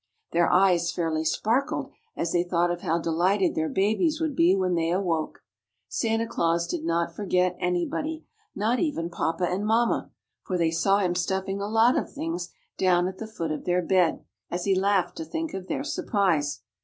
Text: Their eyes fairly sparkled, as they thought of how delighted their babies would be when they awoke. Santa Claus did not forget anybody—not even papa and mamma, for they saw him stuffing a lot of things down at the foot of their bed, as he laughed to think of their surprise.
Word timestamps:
Their 0.31 0.51
eyes 0.51 0.91
fairly 0.91 1.23
sparkled, 1.23 1.91
as 2.17 2.31
they 2.31 2.41
thought 2.41 2.71
of 2.71 2.81
how 2.81 2.97
delighted 2.97 3.53
their 3.53 3.69
babies 3.69 4.19
would 4.19 4.35
be 4.35 4.55
when 4.55 4.73
they 4.73 4.89
awoke. 4.89 5.43
Santa 5.89 6.25
Claus 6.25 6.65
did 6.65 6.83
not 6.83 7.15
forget 7.15 7.55
anybody—not 7.59 8.79
even 8.79 9.11
papa 9.11 9.45
and 9.47 9.63
mamma, 9.63 10.09
for 10.41 10.57
they 10.57 10.71
saw 10.71 10.97
him 11.01 11.13
stuffing 11.13 11.61
a 11.61 11.67
lot 11.67 11.95
of 11.95 12.11
things 12.11 12.49
down 12.79 13.07
at 13.07 13.19
the 13.19 13.27
foot 13.27 13.51
of 13.51 13.65
their 13.65 13.83
bed, 13.83 14.23
as 14.49 14.65
he 14.65 14.73
laughed 14.73 15.17
to 15.17 15.23
think 15.23 15.53
of 15.53 15.67
their 15.67 15.83
surprise. 15.83 16.61